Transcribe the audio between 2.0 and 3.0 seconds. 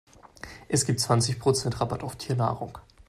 auf Tiernahrung.